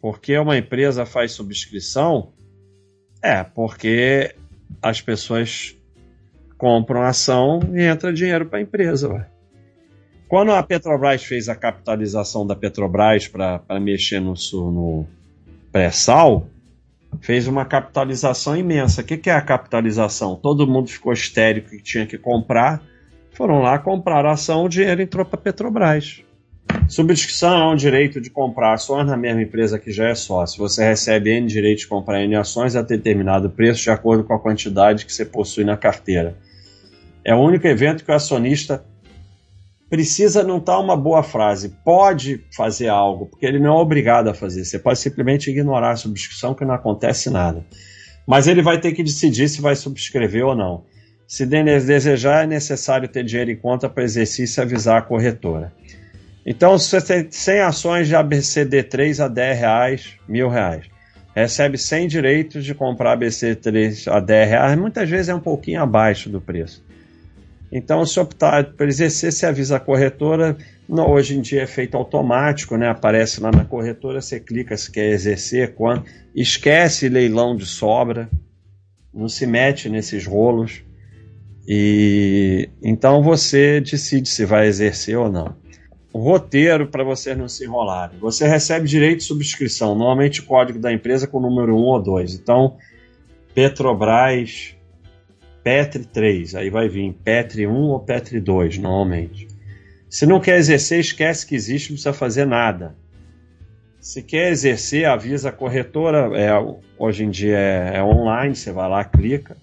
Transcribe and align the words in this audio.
Porque 0.00 0.36
uma 0.38 0.56
empresa 0.56 1.04
faz 1.04 1.32
subscrição? 1.32 2.32
É, 3.22 3.44
porque 3.44 4.34
as 4.82 5.00
pessoas 5.00 5.76
compram 6.56 7.02
ação 7.02 7.60
e 7.74 7.82
entra 7.82 8.12
dinheiro 8.12 8.46
para 8.46 8.58
a 8.58 8.62
empresa. 8.62 9.12
Ué. 9.12 9.26
Quando 10.28 10.52
a 10.52 10.62
Petrobras 10.62 11.24
fez 11.24 11.48
a 11.48 11.56
capitalização 11.56 12.46
da 12.46 12.54
Petrobras 12.54 13.26
para 13.26 13.80
mexer 13.80 14.20
no, 14.20 14.34
no 14.52 15.06
pré-sal, 15.72 16.46
fez 17.20 17.48
uma 17.48 17.64
capitalização 17.64 18.56
imensa. 18.56 19.00
O 19.00 19.04
que, 19.04 19.16
que 19.16 19.28
é 19.28 19.34
a 19.34 19.42
capitalização? 19.42 20.36
Todo 20.36 20.66
mundo 20.66 20.88
ficou 20.88 21.12
histérico 21.12 21.70
que 21.70 21.82
tinha 21.82 22.06
que 22.06 22.16
comprar, 22.16 22.80
foram 23.32 23.60
lá 23.60 23.78
comprar 23.78 24.24
a 24.24 24.32
ação, 24.32 24.64
o 24.64 24.68
dinheiro 24.68 25.02
entrou 25.02 25.24
para 25.24 25.38
a 25.38 25.42
Petrobras. 25.42 26.22
Subscrição 26.88 27.60
é 27.60 27.72
um 27.72 27.76
direito 27.76 28.20
de 28.20 28.30
comprar 28.30 28.74
ações 28.74 29.06
na 29.06 29.16
mesma 29.16 29.42
empresa 29.42 29.78
que 29.78 29.92
já 29.92 30.08
é 30.08 30.14
sócio. 30.14 30.58
Você 30.58 30.84
recebe 30.84 31.30
N 31.30 31.46
direito 31.46 31.80
de 31.80 31.86
comprar 31.86 32.22
N 32.22 32.34
ações 32.34 32.74
a 32.74 32.82
determinado 32.82 33.48
preço 33.48 33.82
de 33.82 33.90
acordo 33.90 34.24
com 34.24 34.34
a 34.34 34.40
quantidade 34.40 35.06
que 35.06 35.12
você 35.12 35.24
possui 35.24 35.64
na 35.64 35.76
carteira. 35.76 36.36
É 37.24 37.34
o 37.34 37.38
único 37.38 37.66
evento 37.66 38.04
que 38.04 38.10
o 38.10 38.14
acionista 38.14 38.84
precisa 39.88 40.42
não 40.42 40.58
estar 40.58 40.74
tá 40.74 40.78
uma 40.78 40.96
boa 40.96 41.22
frase. 41.22 41.74
Pode 41.84 42.44
fazer 42.56 42.88
algo, 42.88 43.26
porque 43.26 43.44
ele 43.44 43.58
não 43.58 43.78
é 43.78 43.80
obrigado 43.80 44.28
a 44.28 44.34
fazer. 44.34 44.64
Você 44.64 44.78
pode 44.78 44.98
simplesmente 44.98 45.50
ignorar 45.50 45.90
a 45.90 45.96
subscrição, 45.96 46.54
que 46.54 46.64
não 46.64 46.74
acontece 46.74 47.28
nada. 47.28 47.64
Mas 48.26 48.46
ele 48.46 48.62
vai 48.62 48.80
ter 48.80 48.92
que 48.92 49.02
decidir 49.02 49.48
se 49.48 49.60
vai 49.60 49.74
subscrever 49.74 50.44
ou 50.44 50.54
não. 50.54 50.84
Se 51.26 51.46
desejar, 51.46 52.44
é 52.44 52.46
necessário 52.46 53.08
ter 53.08 53.24
dinheiro 53.24 53.50
em 53.50 53.56
conta 53.56 53.88
para 53.88 54.02
exercício 54.02 54.60
e 54.60 54.62
avisar 54.62 54.98
a 54.98 55.02
corretora. 55.02 55.72
Então, 56.44 56.78
se 56.78 56.88
você 56.88 57.00
tem 57.00 57.30
100 57.30 57.60
ações 57.60 58.08
de 58.08 58.14
ABCD3 58.14 59.24
a 59.24 59.28
10 59.28 59.58
reais, 59.58 60.16
mil 60.26 60.48
reais, 60.48 60.86
recebe 61.34 61.76
100 61.76 62.08
direitos 62.08 62.64
de 62.64 62.74
comprar 62.74 63.16
ABC3 63.16 64.10
a 64.10 64.20
10 64.20 64.48
reais, 64.48 64.78
muitas 64.78 65.08
vezes 65.08 65.28
é 65.28 65.34
um 65.34 65.40
pouquinho 65.40 65.82
abaixo 65.82 66.28
do 66.30 66.40
preço. 66.40 66.82
Então, 67.72 68.04
se 68.04 68.18
optar 68.18 68.72
por 68.72 68.88
exercer, 68.88 69.32
se 69.32 69.46
avisa 69.46 69.76
a 69.76 69.80
corretora. 69.80 70.56
Hoje 70.88 71.36
em 71.36 71.40
dia 71.40 71.62
é 71.62 71.66
feito 71.66 71.96
automático, 71.96 72.76
né? 72.76 72.88
Aparece 72.88 73.40
lá 73.40 73.52
na 73.52 73.64
corretora, 73.64 74.20
você 74.20 74.40
clica 74.40 74.76
se 74.76 74.90
quer 74.90 75.10
exercer, 75.10 75.74
quando. 75.74 76.04
Esquece 76.34 77.08
leilão 77.08 77.54
de 77.56 77.64
sobra, 77.64 78.28
não 79.14 79.28
se 79.28 79.46
mete 79.46 79.88
nesses 79.88 80.26
rolos. 80.26 80.82
E 81.66 82.68
então 82.82 83.22
você 83.22 83.80
decide 83.80 84.28
se 84.28 84.44
vai 84.44 84.66
exercer 84.66 85.16
ou 85.16 85.30
não. 85.30 85.59
Roteiro 86.12 86.88
para 86.88 87.04
você 87.04 87.34
não 87.34 87.48
se 87.48 87.64
enrolar. 87.64 88.12
Você 88.20 88.46
recebe 88.46 88.88
direito 88.88 89.18
de 89.18 89.24
subscrição, 89.24 89.94
normalmente 89.94 90.40
o 90.40 90.44
código 90.44 90.78
da 90.78 90.92
empresa 90.92 91.26
com 91.26 91.38
o 91.38 91.40
número 91.40 91.76
1 91.76 91.78
ou 91.78 92.02
2. 92.02 92.34
Então, 92.34 92.76
Petrobras 93.54 94.74
Petri 95.62 96.04
3, 96.04 96.54
aí 96.54 96.70
vai 96.70 96.88
vir 96.88 97.12
Petri 97.12 97.66
1 97.66 97.72
ou 97.72 98.00
Petri 98.00 98.40
2, 98.40 98.78
normalmente. 98.78 99.46
Se 100.08 100.26
não 100.26 100.40
quer 100.40 100.58
exercer, 100.58 100.98
esquece 100.98 101.46
que 101.46 101.54
existe, 101.54 101.90
não 101.90 101.94
precisa 101.94 102.12
fazer 102.12 102.46
nada. 102.46 102.96
Se 104.00 104.22
quer 104.22 104.50
exercer, 104.50 105.04
avisa 105.04 105.50
a 105.50 105.52
corretora, 105.52 106.30
é, 106.36 106.50
hoje 106.98 107.24
em 107.24 107.30
dia 107.30 107.56
é, 107.56 107.98
é 107.98 108.02
online, 108.02 108.56
você 108.56 108.72
vai 108.72 108.88
lá, 108.88 109.04
clica. 109.04 109.56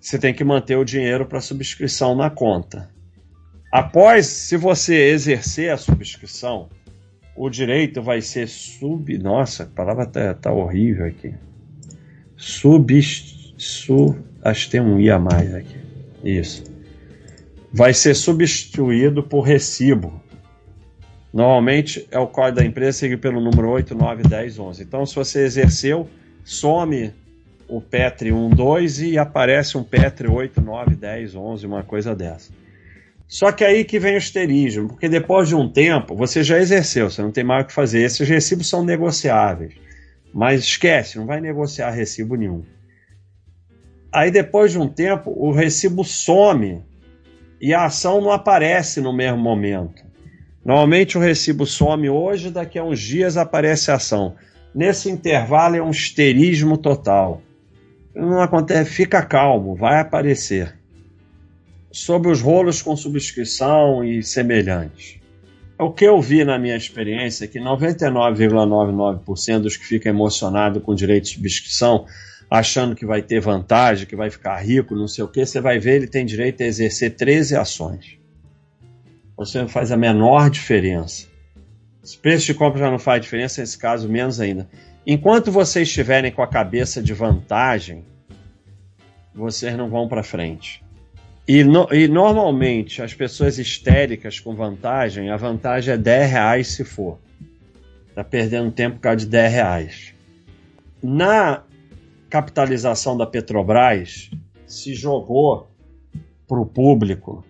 Você 0.00 0.18
tem 0.18 0.34
que 0.34 0.44
manter 0.44 0.76
o 0.76 0.84
dinheiro 0.84 1.24
para 1.24 1.40
subscrição 1.40 2.14
na 2.14 2.28
conta. 2.28 2.90
Após, 3.70 4.26
se 4.26 4.56
você 4.56 4.94
exercer 5.10 5.70
a 5.70 5.76
subscrição, 5.76 6.68
o 7.36 7.50
direito 7.50 8.02
vai 8.02 8.22
ser 8.22 8.48
sub. 8.48 9.16
Nossa, 9.18 9.64
a 9.64 9.66
palavra 9.66 10.06
tá, 10.06 10.34
tá 10.34 10.52
horrível 10.52 11.06
aqui. 11.06 11.34
Sub, 12.36 12.98
Acho 14.42 14.64
que 14.64 14.70
tem 14.70 14.80
um 14.80 14.98
I 14.98 15.10
a 15.10 15.18
mais 15.18 15.54
aqui. 15.54 15.76
Isso. 16.24 16.64
Vai 17.72 17.92
ser 17.92 18.14
substituído 18.14 19.22
por 19.22 19.42
recibo. 19.42 20.20
Normalmente 21.32 22.08
é 22.10 22.18
o 22.18 22.26
código 22.26 22.56
da 22.56 22.64
empresa 22.64 22.98
seguido 22.98 23.20
pelo 23.20 23.40
número 23.40 23.68
8, 23.68 23.94
9, 23.94 24.22
10, 24.22 24.58
11. 24.58 24.82
Então, 24.82 25.04
se 25.04 25.14
você 25.14 25.44
exerceu, 25.44 26.08
some 26.42 27.12
o 27.68 27.82
Petri 27.82 28.32
1, 28.32 28.50
2 28.50 29.02
e 29.02 29.18
aparece 29.18 29.76
um 29.76 29.84
Petri 29.84 30.26
8, 30.26 30.58
9, 30.58 30.96
10, 30.96 31.34
11, 31.34 31.66
uma 31.66 31.82
coisa 31.82 32.16
dessa. 32.16 32.50
Só 33.28 33.52
que 33.52 33.62
aí 33.62 33.84
que 33.84 33.98
vem 33.98 34.14
o 34.14 34.18
esterismo, 34.18 34.88
porque 34.88 35.06
depois 35.06 35.48
de 35.48 35.54
um 35.54 35.70
tempo 35.70 36.16
você 36.16 36.42
já 36.42 36.58
exerceu, 36.58 37.10
você 37.10 37.20
não 37.20 37.30
tem 37.30 37.44
mais 37.44 37.64
o 37.64 37.66
que 37.66 37.74
fazer. 37.74 38.00
Esses 38.00 38.26
recibos 38.26 38.68
são 38.68 38.82
negociáveis. 38.82 39.74
Mas 40.32 40.62
esquece, 40.62 41.18
não 41.18 41.26
vai 41.26 41.38
negociar 41.38 41.90
recibo 41.90 42.36
nenhum. 42.36 42.64
Aí 44.10 44.30
depois 44.30 44.72
de 44.72 44.78
um 44.78 44.88
tempo, 44.88 45.30
o 45.36 45.52
recibo 45.52 46.02
some 46.02 46.82
e 47.60 47.74
a 47.74 47.84
ação 47.84 48.22
não 48.22 48.32
aparece 48.32 48.98
no 48.98 49.12
mesmo 49.12 49.38
momento. 49.38 50.02
Normalmente 50.64 51.18
o 51.18 51.20
recibo 51.20 51.66
some 51.66 52.08
hoje, 52.08 52.50
daqui 52.50 52.78
a 52.78 52.84
uns 52.84 52.98
dias 52.98 53.36
aparece 53.36 53.90
a 53.90 53.96
ação. 53.96 54.36
Nesse 54.74 55.10
intervalo 55.10 55.76
é 55.76 55.82
um 55.82 55.90
histerismo 55.90 56.78
total. 56.78 57.42
Não 58.14 58.40
acontece, 58.40 58.90
fica 58.90 59.22
calmo, 59.22 59.74
vai 59.74 60.00
aparecer. 60.00 60.77
Sobre 61.90 62.30
os 62.30 62.40
rolos 62.40 62.82
com 62.82 62.96
subscrição 62.96 64.04
e 64.04 64.22
semelhantes. 64.22 65.18
O 65.78 65.92
que 65.92 66.04
eu 66.04 66.20
vi 66.20 66.44
na 66.44 66.58
minha 66.58 66.76
experiência 66.76 67.44
é 67.44 67.48
que 67.48 67.60
99,99% 67.60 69.60
dos 69.60 69.76
que 69.76 69.86
ficam 69.86 70.10
emocionados 70.10 70.82
com 70.82 70.94
direito 70.94 71.24
de 71.24 71.30
subscrição 71.30 72.04
achando 72.50 72.96
que 72.96 73.06
vai 73.06 73.22
ter 73.22 73.40
vantagem, 73.40 74.06
que 74.06 74.16
vai 74.16 74.30
ficar 74.30 74.56
rico, 74.56 74.94
não 74.94 75.06
sei 75.06 75.22
o 75.22 75.28
que, 75.28 75.44
você 75.44 75.60
vai 75.60 75.78
ver 75.78 75.96
ele 75.96 76.06
tem 76.06 76.26
direito 76.26 76.62
a 76.62 76.66
exercer 76.66 77.14
13 77.14 77.56
ações. 77.56 78.18
Você 79.36 79.60
não 79.60 79.68
faz 79.68 79.92
a 79.92 79.96
menor 79.96 80.50
diferença. 80.50 81.28
Se 82.02 82.18
preço 82.18 82.46
de 82.46 82.54
compra 82.54 82.80
já 82.80 82.90
não 82.90 82.98
faz 82.98 83.20
diferença, 83.20 83.60
nesse 83.60 83.78
caso, 83.78 84.08
menos 84.08 84.40
ainda. 84.40 84.68
Enquanto 85.06 85.52
vocês 85.52 85.88
estiverem 85.88 86.32
com 86.32 86.42
a 86.42 86.48
cabeça 86.48 87.02
de 87.02 87.12
vantagem, 87.12 88.04
vocês 89.34 89.76
não 89.76 89.88
vão 89.88 90.08
para 90.08 90.22
frente. 90.22 90.82
E, 91.48 91.64
no, 91.64 91.88
e, 91.90 92.06
normalmente 92.06 93.00
as 93.00 93.14
pessoas 93.14 93.58
histéricas 93.58 94.38
com 94.38 94.54
vantagem, 94.54 95.30
a 95.30 95.36
vantagem 95.38 95.94
é 95.94 95.96
10 95.96 96.30
reais 96.30 96.68
se 96.68 96.84
for. 96.84 97.18
Tá 98.14 98.22
perdendo 98.22 98.70
tempo 98.70 98.96
por 98.96 99.02
causa 99.02 99.20
de 99.20 99.26
10 99.26 99.52
reais. 99.52 100.14
Na 101.02 101.64
capitalização 102.28 103.16
da 103.16 103.26
Petrobras 103.26 104.30
se 104.66 104.92
jogou 104.92 105.70
para 106.46 106.60
o 106.60 106.66
público 106.66 107.42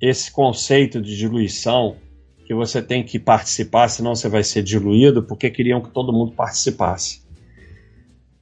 esse 0.00 0.28
conceito 0.32 1.00
de 1.00 1.16
diluição 1.16 1.96
que 2.44 2.52
você 2.52 2.82
tem 2.82 3.04
que 3.04 3.18
participar, 3.18 3.88
senão 3.88 4.16
você 4.16 4.28
vai 4.28 4.42
ser 4.42 4.64
diluído, 4.64 5.22
porque 5.22 5.50
queriam 5.50 5.80
que 5.80 5.90
todo 5.90 6.12
mundo 6.12 6.32
participasse. 6.32 7.25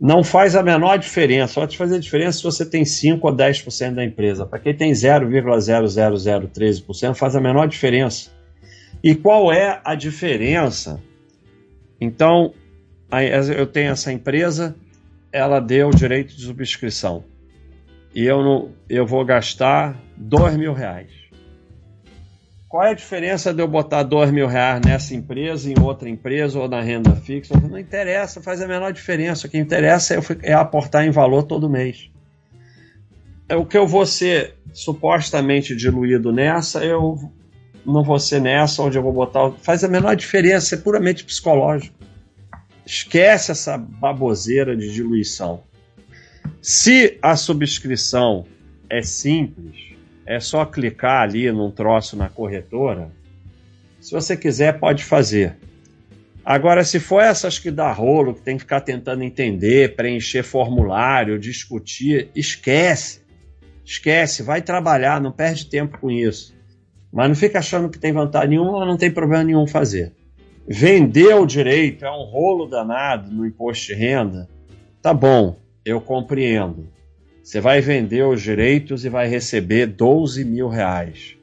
Não 0.01 0.25
faz 0.25 0.57
a 0.57 0.63
menor 0.63 0.99
diferença, 0.99 1.67
te 1.67 1.79
fazer 1.79 1.99
diferença 2.01 2.39
se 2.39 2.45
você 2.45 2.67
tem 2.67 2.85
5 2.85 3.27
ou 3.27 3.35
10% 3.35 3.95
da 3.95 4.05
empresa. 4.05 4.45
Para 4.45 4.59
quem 4.59 4.75
tem 4.75 4.93
0,00013%, 4.93 7.15
faz 7.15 7.35
a 7.37 7.41
menor 7.41 7.69
diferença. 7.69 8.31
E 9.03 9.15
qual 9.15 9.51
é 9.53 9.81
a 9.85 9.95
diferença? 9.95 11.01
Então, 12.01 12.53
eu 13.57 13.67
tenho 13.67 13.93
essa 13.93 14.13
empresa, 14.13 14.75
ela 15.31 15.61
deu 15.61 15.89
o 15.89 15.95
direito 15.95 16.37
de 16.37 16.43
subscrição. 16.43 17.25
E 18.15 18.25
eu, 18.25 18.43
não, 18.43 18.71
eu 18.89 19.07
vou 19.07 19.25
gastar 19.25 19.97
dois 20.17 20.57
mil 20.57 20.73
reais. 20.73 21.11
Qual 22.75 22.83
é 22.83 22.91
a 22.91 22.95
diferença 22.95 23.55
de 23.55 23.63
eu 23.63 23.69
botar 23.69 24.03
dois 24.03 24.33
mil 24.33 24.49
reais 24.49 24.81
nessa 24.85 25.15
empresa, 25.15 25.71
em 25.71 25.81
outra 25.81 26.09
empresa 26.09 26.59
ou 26.59 26.69
na 26.69 26.81
renda 26.81 27.15
fixa? 27.15 27.55
Não 27.57 27.79
interessa, 27.79 28.43
faz 28.43 28.61
a 28.61 28.67
menor 28.67 28.93
diferença. 28.93 29.47
O 29.47 29.51
que 29.51 29.57
interessa 29.57 30.17
é, 30.17 30.19
é 30.43 30.55
aportar 30.55 31.07
em 31.07 31.11
valor 31.13 31.45
todo 31.45 31.71
mês. 31.71 32.11
É 33.49 33.55
o 33.55 33.65
que 33.65 33.79
eu 33.79 33.87
vou 33.87 34.05
ser 34.05 34.57
supostamente 34.73 35.77
diluído 35.77 36.33
nessa, 36.33 36.85
eu 36.85 37.17
não 37.87 38.03
vou 38.03 38.19
ser 38.19 38.41
nessa 38.41 38.83
onde 38.83 38.99
eu 38.99 39.05
vou 39.05 39.13
botar. 39.13 39.53
Faz 39.63 39.85
a 39.85 39.89
menor 39.89 40.17
diferença, 40.17 40.75
é 40.75 40.79
puramente 40.79 41.23
psicológico. 41.23 41.97
Esquece 42.85 43.53
essa 43.53 43.79
baboseira 43.79 44.77
de 44.77 44.93
diluição. 44.93 45.63
Se 46.61 47.21
a 47.23 47.37
subscrição 47.37 48.45
é 48.91 49.01
simples, 49.01 49.94
é 50.27 50.41
só 50.41 50.65
clicar 50.65 51.23
ali 51.23 51.51
num 51.53 51.71
troço 51.71 52.17
na 52.17 52.29
corretora. 52.29 53.11
Se 54.01 54.13
você 54.13 54.37
quiser, 54.37 54.79
pode 54.79 55.05
fazer. 55.05 55.57
Agora, 56.45 56.85
se 56.85 57.01
for 57.01 57.23
essas 57.23 57.59
que 57.59 57.71
dá 57.71 57.91
rolo, 57.91 58.35
que 58.35 58.43
tem 58.43 58.57
que 58.57 58.65
ficar 58.65 58.83
tentando 58.83 59.23
entender, 59.23 59.97
preencher 59.97 60.43
formulário, 60.43 61.39
discutir, 61.39 62.29
esquece. 62.35 63.23
Esquece, 63.85 64.43
vai 64.43 64.61
trabalhar, 64.61 65.21
não 65.21 65.33
perde 65.33 65.67
tempo 65.67 65.99
com 65.99 66.11
isso. 66.11 66.55
Mas 67.13 67.29
não 67.29 67.35
fica 67.35 67.59
achando 67.61 67.89
que 67.89 67.99
tem 67.99 68.13
vantagem 68.13 68.51
nenhuma, 68.51 68.85
não 68.85 68.97
tem 68.97 69.11
problema 69.11 69.45
nenhum 69.45 69.67
fazer. 69.67 70.13
Vender 70.67 71.35
o 71.35 71.47
direito 71.47 72.05
é 72.05 72.11
um 72.11 72.25
rolo 72.25 72.67
danado 72.67 73.31
no 73.31 73.47
imposto 73.47 73.87
de 73.87 73.95
renda. 73.95 74.49
Tá 75.01 75.15
bom, 75.15 75.57
eu 75.85 76.01
compreendo. 76.01 76.89
Você 77.45 77.61
vai 77.61 77.83
vender 77.83 78.25
os 78.25 78.41
direitos 78.41 79.05
e 79.05 79.11
vai 79.11 79.29
receber 79.29 79.85
12 79.85 80.47
mil 80.47 80.67
reais. 80.67 81.37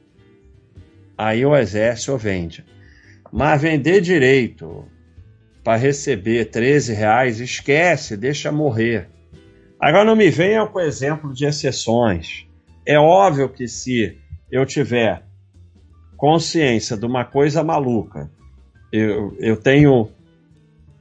Aí 1.16 1.46
o 1.46 1.56
exército 1.56 2.18
vende. 2.18 2.64
Mas 3.32 3.62
vender 3.62 4.00
direito 4.00 4.84
para 5.62 5.76
receber 5.76 6.46
13 6.46 6.92
reais, 6.92 7.38
esquece, 7.38 8.16
deixa 8.16 8.50
morrer. 8.50 9.08
Agora 9.78 10.04
não 10.04 10.16
me 10.16 10.28
venha 10.28 10.66
com 10.66 10.80
exemplo 10.80 11.32
de 11.32 11.46
exceções. 11.46 12.48
É 12.84 12.98
óbvio 12.98 13.48
que 13.48 13.68
se 13.68 14.18
eu 14.50 14.66
tiver 14.66 15.22
consciência 16.16 16.96
de 16.96 17.06
uma 17.06 17.24
coisa 17.24 17.62
maluca, 17.62 18.28
eu, 18.92 19.36
eu 19.38 19.56
tenho 19.56 20.10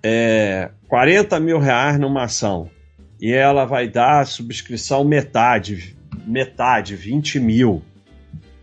é, 0.03 0.69
40 0.87 1.39
mil 1.39 1.57
reais 1.57 1.99
numa 1.99 2.25
ação 2.25 2.69
e 3.21 3.31
ela 3.31 3.65
vai 3.65 3.87
dar 3.87 4.25
subscrição 4.25 5.03
metade, 5.03 5.95
metade, 6.25 6.95
20 6.95 7.39
mil. 7.39 7.83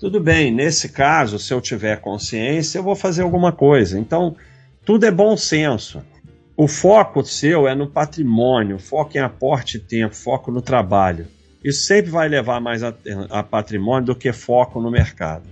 Tudo 0.01 0.21
bem, 0.21 0.51
nesse 0.51 0.89
caso, 0.89 1.39
se 1.39 1.55
eu 1.55 1.61
tiver 1.61 2.01
consciência, 2.01 2.79
eu 2.79 2.83
vou 2.83 2.97
fazer 2.97 3.23
alguma 3.23 3.53
coisa. 3.53 3.99
Então, 3.99 4.37
tudo 4.85 5.07
é 5.07 5.11
bom 5.13 5.37
senso. 5.37 6.03
O 6.57 6.67
foco 6.67 7.25
seu 7.25 7.69
é 7.69 7.75
no 7.75 7.87
patrimônio, 7.89 8.81
foco 8.81 9.17
em 9.17 9.21
aporte 9.21 9.79
de 9.79 9.85
tempo, 9.85 10.15
foco 10.17 10.51
no 10.51 10.61
trabalho. 10.61 11.29
Isso 11.63 11.83
sempre 11.83 12.11
vai 12.11 12.29
levar 12.29 12.61
mais 12.61 12.83
a, 12.83 12.93
a 13.31 13.43
patrimônio 13.45 14.07
do 14.07 14.17
que 14.17 14.33
foco 14.33 14.81
no 14.81 14.91
mercado. 14.91 15.45